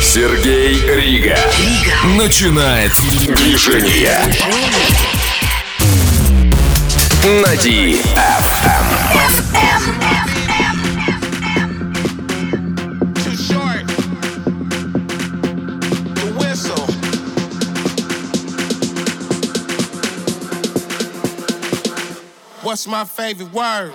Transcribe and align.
Сергей 0.00 0.74
Рига. 0.88 1.36
Рига. 1.58 2.06
Начинает 2.16 2.92
движение. 2.92 4.20
На 7.42 7.56
What's 22.62 22.86
my 22.86 23.04
favorite 23.04 23.52
word? 23.52 23.94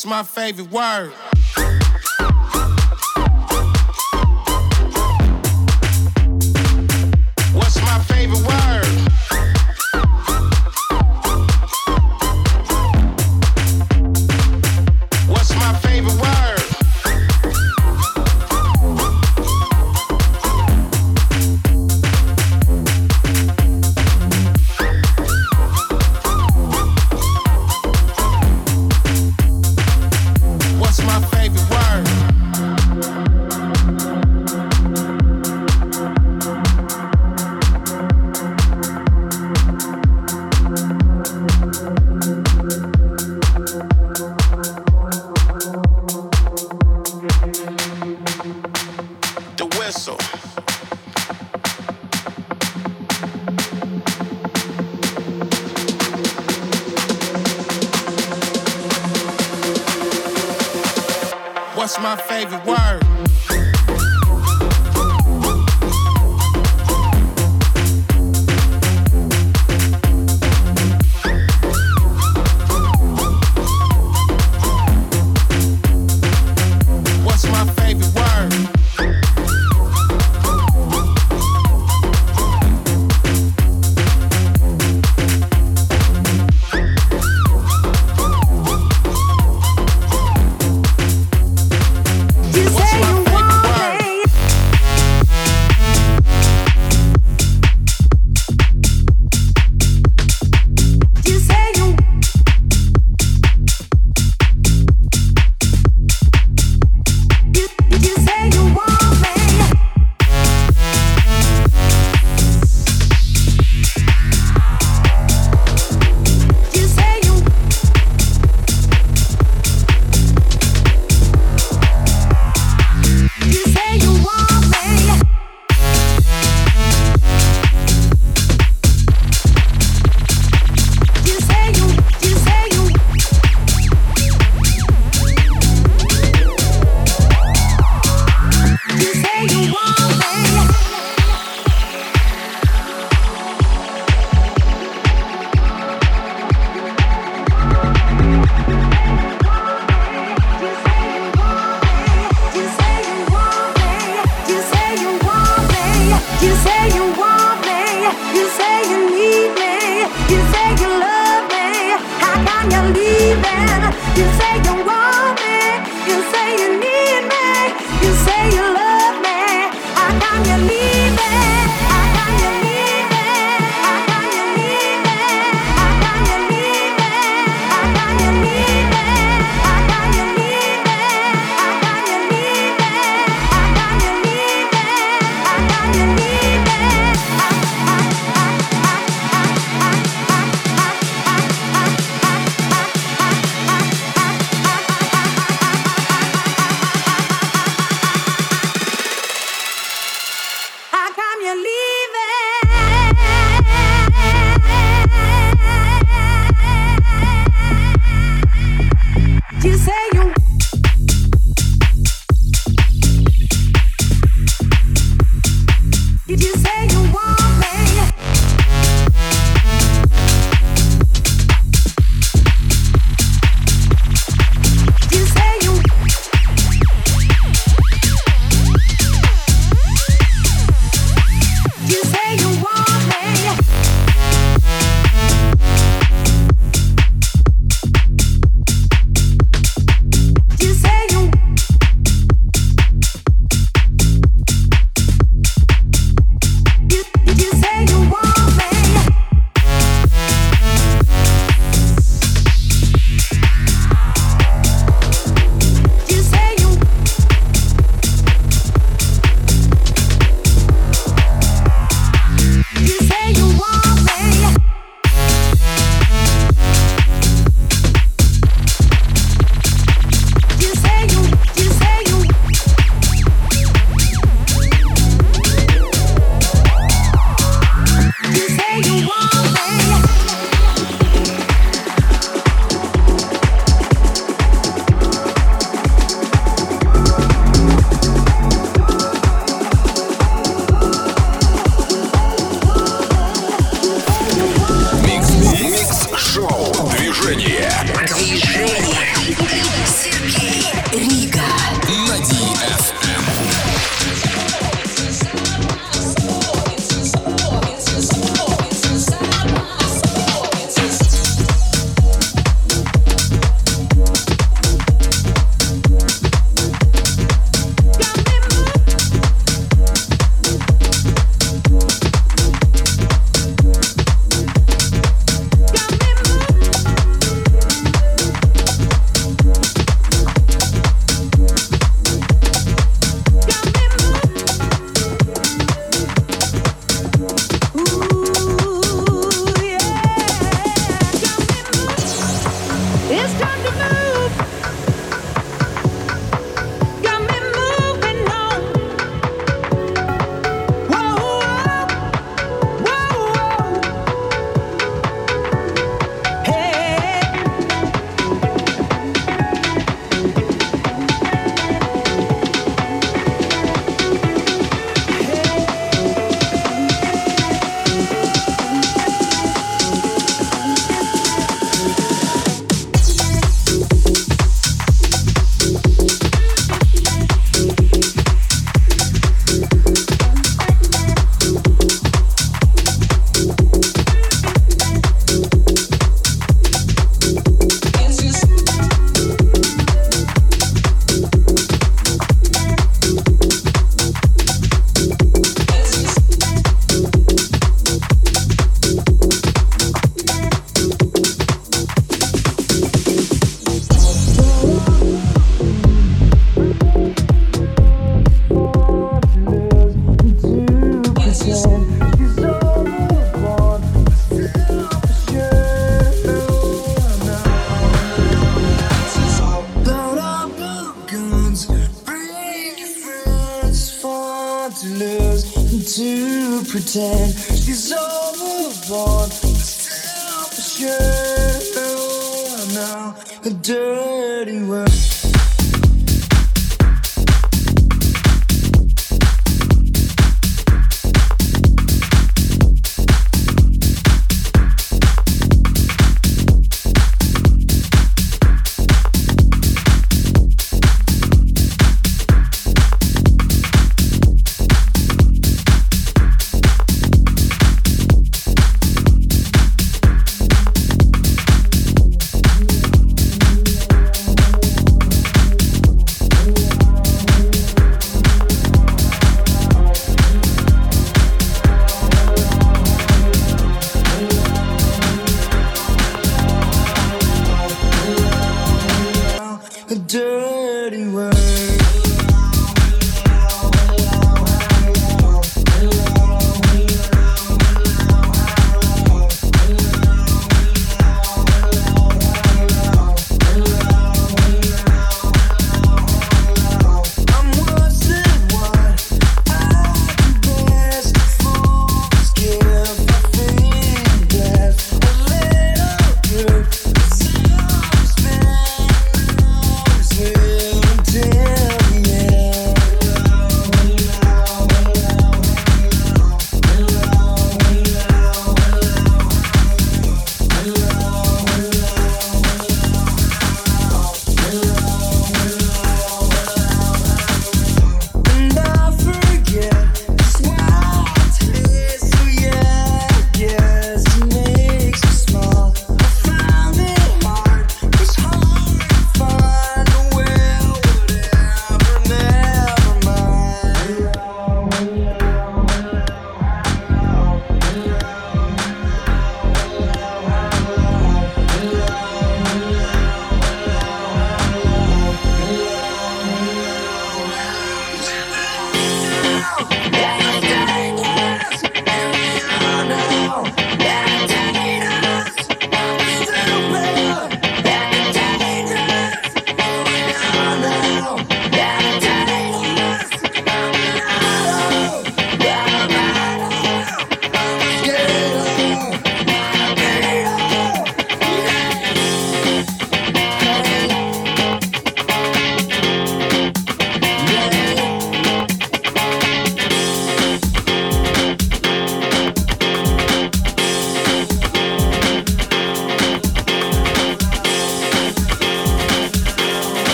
What's 0.00 0.06
my 0.06 0.22
favorite 0.22 0.70
word? 0.70 1.12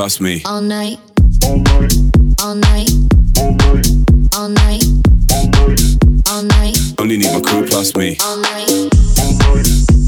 Plus 0.00 0.18
me. 0.18 0.40
All 0.46 0.62
night. 0.62 0.98
All 1.44 1.58
night. 1.58 1.92
All 2.40 2.54
night. 2.54 2.88
All 4.32 4.48
night. 4.48 4.82
All 5.30 5.44
night. 5.44 5.78
All 6.26 6.42
night. 6.42 6.78
Only 6.98 7.18
need 7.18 7.30
my 7.34 7.42
crew 7.42 7.66
plus 7.66 7.94
me. 7.94 8.16
All 8.24 8.38
night. 8.38 8.70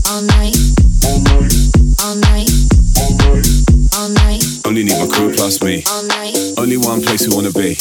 All 0.08 0.22
night. 0.32 0.56
All 1.04 1.20
night. 1.20 1.52
All 2.00 2.16
night. 2.16 2.48
All 3.92 4.08
night. 4.08 4.42
Only 4.64 4.84
need 4.84 4.98
my 4.98 5.08
crew 5.14 5.30
plus 5.34 5.62
me. 5.62 5.84
All 5.86 6.04
night. 6.04 6.38
Only 6.56 6.78
one 6.78 7.02
place 7.02 7.28
we 7.28 7.34
wanna 7.34 7.52
be. 7.52 7.76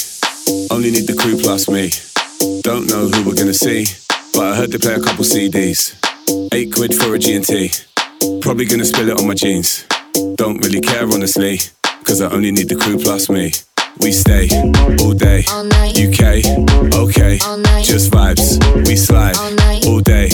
Only 0.69 0.91
need 0.91 1.07
the 1.07 1.15
crew 1.17 1.37
plus 1.37 1.69
me. 1.69 1.91
Don't 2.61 2.89
know 2.89 3.07
who 3.07 3.23
we're 3.23 3.39
gonna 3.39 3.53
see, 3.53 3.85
but 4.33 4.51
I 4.51 4.55
heard 4.57 4.71
they 4.71 4.79
play 4.79 4.95
a 4.95 4.99
couple 4.99 5.23
CDs. 5.23 5.95
Eight 6.51 6.73
quid 6.73 6.93
for 6.93 7.15
a 7.15 7.17
G&T. 7.17 7.71
Probably 8.41 8.65
gonna 8.65 8.83
spill 8.83 9.07
it 9.07 9.17
on 9.17 9.27
my 9.27 9.33
jeans. 9.33 9.85
Don't 10.35 10.57
really 10.65 10.81
care 10.81 11.07
honestly. 11.07 11.61
Cause 12.11 12.19
I 12.19 12.29
only 12.35 12.51
need 12.51 12.67
the 12.67 12.75
crew 12.75 12.97
plus 12.97 13.29
me. 13.29 13.53
We 14.03 14.11
stay 14.11 14.51
all 14.99 15.15
day, 15.15 15.47
UK, 15.95 16.43
okay, 16.91 17.39
just 17.87 18.11
vibes. 18.11 18.59
We 18.85 18.97
slide 18.99 19.39
all, 19.87 20.01
day, 20.03 20.27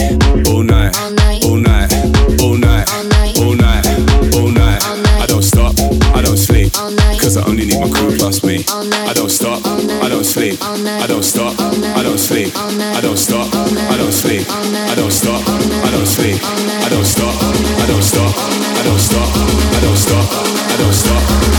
all 0.50 0.66
night, 0.66 0.98
all 0.98 1.14
night, 1.14 1.46
all 1.46 1.62
night, 1.62 1.94
all 2.42 2.58
night, 2.58 2.90
all 3.38 3.54
night, 3.54 3.86
all 4.34 4.50
night, 4.50 4.82
all 4.90 4.98
night. 4.98 5.22
I 5.22 5.26
don't 5.30 5.46
stop, 5.46 5.78
I 6.18 6.24
don't 6.26 6.42
sleep, 6.42 6.74
cause 7.22 7.38
I 7.38 7.46
only 7.46 7.70
need 7.70 7.80
my 7.80 7.94
crew 7.94 8.18
plus 8.18 8.44
me. 8.44 8.66
I 9.06 9.14
don't 9.14 9.30
stop, 9.30 9.62
I 10.02 10.10
don't 10.10 10.26
sleep, 10.26 10.58
I 10.64 11.06
don't 11.06 11.22
stop, 11.22 11.54
I 11.62 12.02
don't 12.02 12.18
sleep, 12.18 12.58
I 12.58 13.02
don't 13.06 13.18
stop, 13.22 13.54
I 13.54 13.94
don't 14.02 14.10
sleep, 14.10 14.50
I 14.50 14.96
don't 14.98 15.14
stop, 15.14 15.46
I 15.46 15.92
don't 15.94 16.10
sleep, 16.10 16.42
I 16.42 16.90
don't 16.90 17.06
stop, 17.06 17.38
I 17.38 17.86
don't 17.86 18.02
stop, 18.02 18.34
I 18.34 18.82
don't 18.82 18.98
stop, 18.98 19.30
I 19.30 19.80
don't 19.86 19.96
stop. 19.96 20.58
I 20.78 20.80
don't 20.80 20.94
stop, 20.94 21.57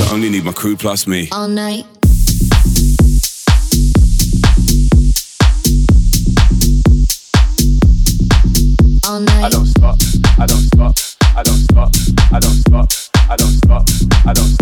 I 0.00 0.12
only 0.12 0.30
need 0.30 0.44
my 0.44 0.52
crew 0.52 0.76
plus 0.76 1.06
me. 1.06 1.28
All 1.32 1.48
night. 1.48 1.84
All 9.06 9.20
night. 9.20 9.44
I 9.44 9.48
don't 9.48 9.66
stop. 9.66 9.96
I 10.38 10.46
don't 10.46 10.62
stop. 10.62 10.94
I 11.36 11.42
don't 11.42 11.56
stop. 11.56 11.90
I 12.32 12.40
don't 12.40 12.60
stop. 12.60 12.86
I 13.30 13.36
don't 13.36 13.56
stop. 13.58 13.84
I 14.26 14.32
don't 14.32 14.60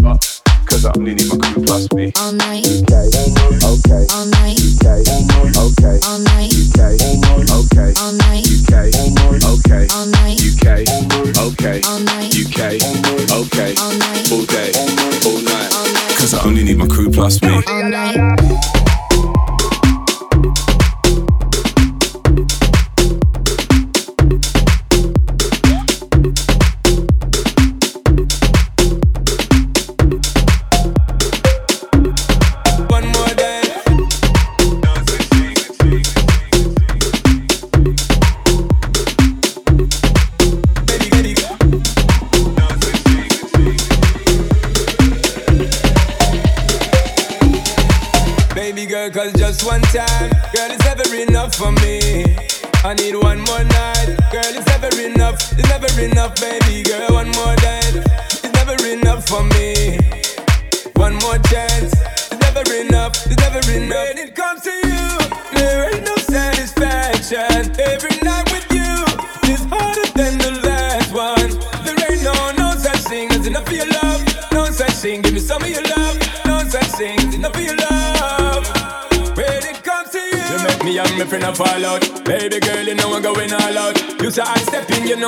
I 0.88 0.92
only 0.96 1.14
need 1.14 1.28
my 1.28 1.36
crew 1.36 1.64
plus 1.64 1.92
me. 1.92 2.12
All 2.18 2.32
night. 2.32 2.64
Okay. 2.64 3.10
Okay. 3.62 4.06
All 4.14 4.26
night. 4.26 4.58
Okay. 4.80 5.02
Okay. 5.58 6.00
All 6.06 6.18
night. 6.20 6.47
trust 17.18 17.42
me. 17.42 17.57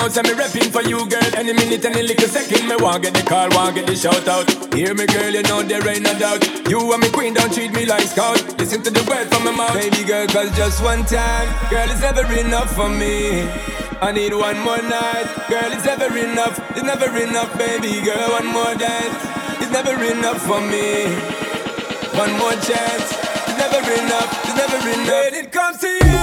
Know, 0.00 0.08
say 0.08 0.22
me 0.22 0.30
repping 0.30 0.70
for 0.70 0.82
you, 0.82 1.06
girl. 1.08 1.30
Any 1.36 1.52
minute, 1.52 1.84
any 1.84 2.02
little 2.02 2.28
second, 2.28 2.68
me 2.68 2.76
want 2.76 3.02
get 3.02 3.14
the 3.14 3.22
call, 3.22 3.48
want 3.50 3.74
get 3.74 3.86
the 3.86 3.96
shout 3.96 4.26
out. 4.28 4.48
Hear 4.74 4.94
me, 4.94 5.06
girl, 5.06 5.30
you 5.30 5.42
know 5.42 5.62
there 5.62 5.86
ain't 5.88 6.02
no 6.02 6.18
doubt. 6.18 6.42
You 6.68 6.80
and 6.92 7.02
me 7.02 7.10
queen, 7.10 7.34
don't 7.34 7.52
treat 7.52 7.72
me 7.72 7.84
like 7.86 8.06
scout. 8.08 8.40
Listen 8.58 8.82
to 8.82 8.90
the 8.90 9.04
word 9.08 9.28
from 9.28 9.44
my 9.44 9.52
mouth, 9.52 9.74
baby 9.74 10.04
girl, 10.04 10.26
cause 10.28 10.50
just 10.56 10.82
one 10.82 11.04
time, 11.04 11.48
girl, 11.70 11.88
it's 11.90 12.00
never 12.00 12.24
enough 12.38 12.74
for 12.74 12.88
me. 12.88 13.42
I 14.00 14.12
need 14.12 14.32
one 14.32 14.58
more 14.60 14.80
night, 14.80 15.28
girl, 15.48 15.70
it's 15.72 15.84
never 15.84 16.08
enough. 16.16 16.56
It's 16.70 16.82
never 16.82 17.10
enough, 17.16 17.50
baby 17.58 18.00
girl, 18.00 18.30
one 18.32 18.46
more 18.46 18.74
dance. 18.74 19.20
It's 19.60 19.72
never 19.72 19.94
enough 20.00 20.40
for 20.42 20.60
me. 20.60 21.12
One 22.16 22.32
more 22.38 22.56
chance, 22.64 23.08
it's 23.48 23.58
never 23.58 23.80
enough. 24.00 24.30
It's 24.44 24.56
never 24.56 24.80
enough. 24.88 25.24
When 25.24 25.34
it 25.34 25.52
comes 25.52 25.78
to 25.78 25.88
you. 25.88 26.19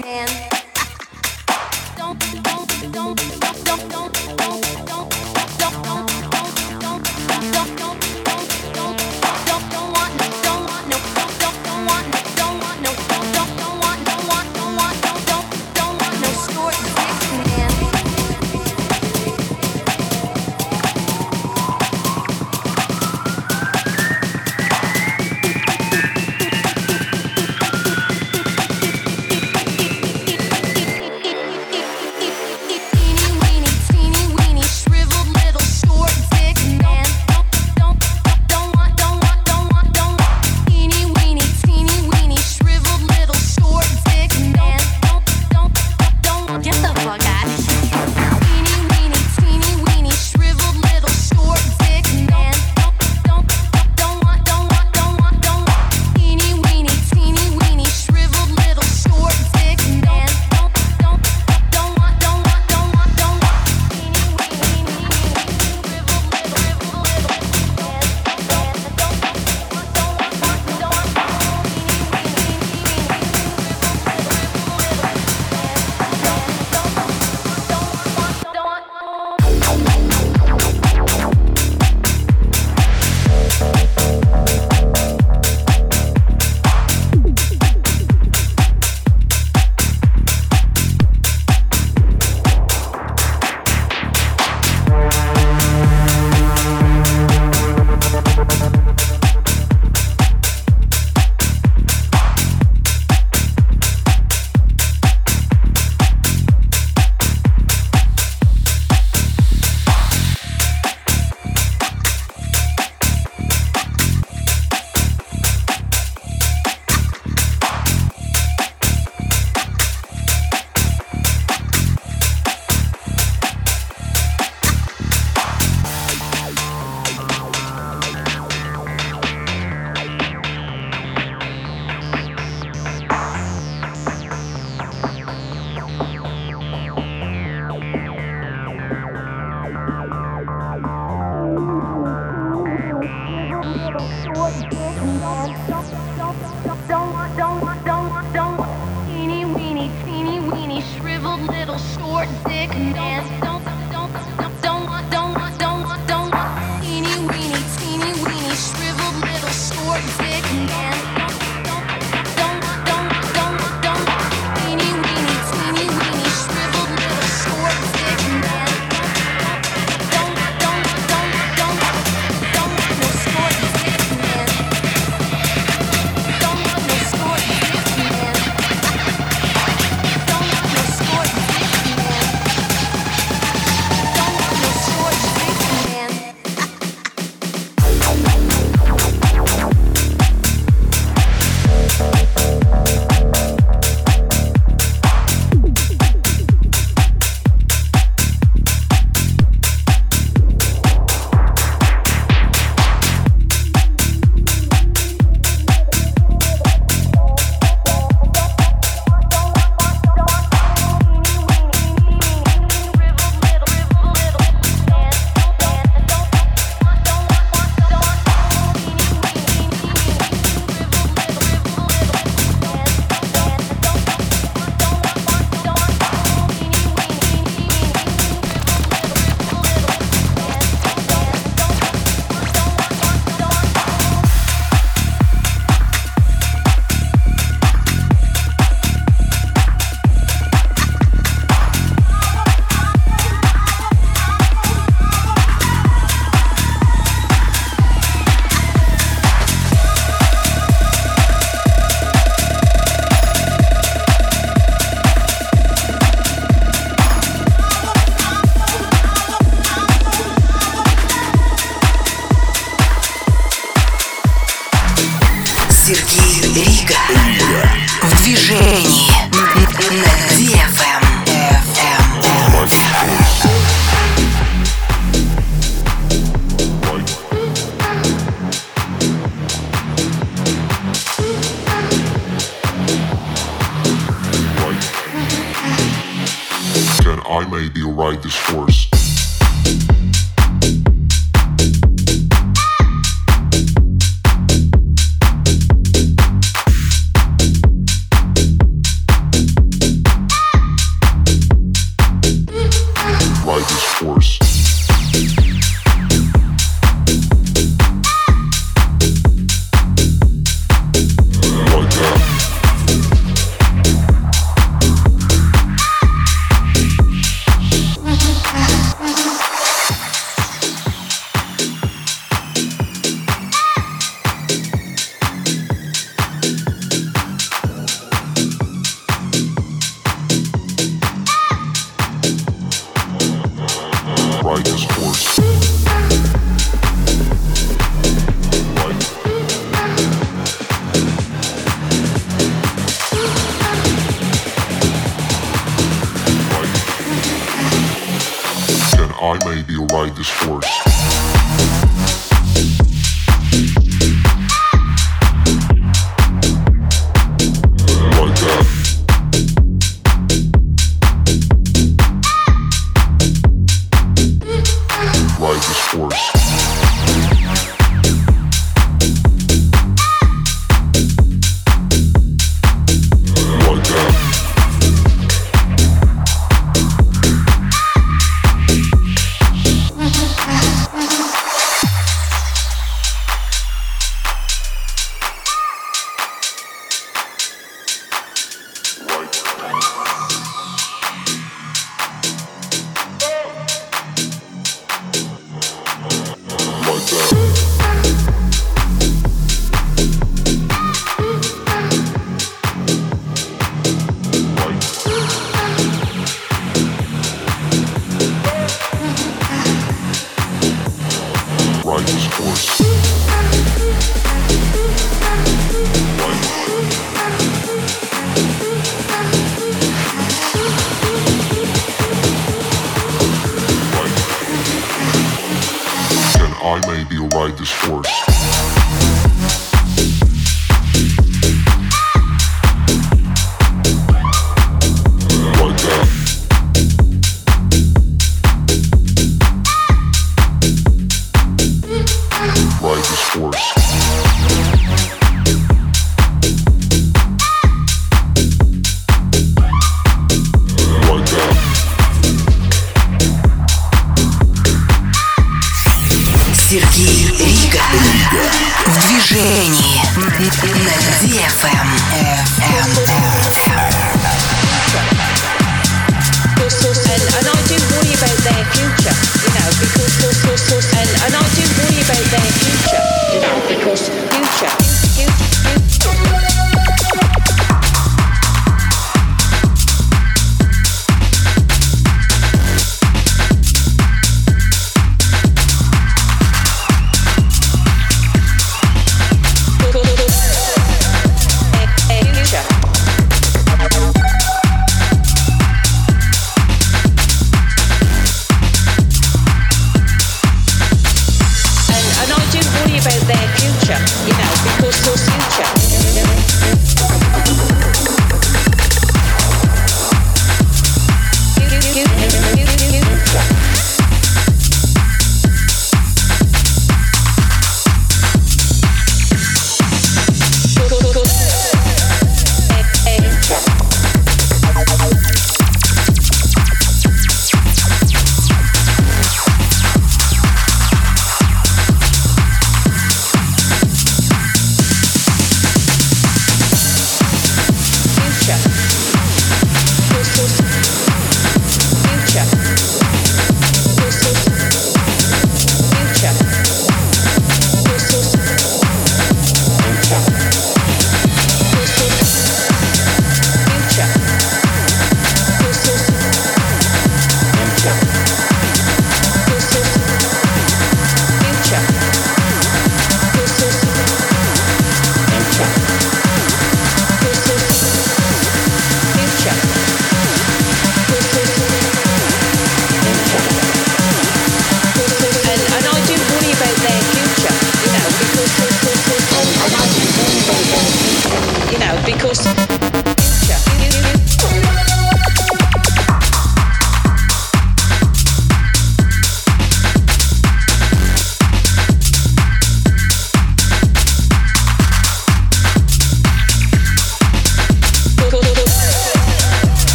Man. 0.00 0.51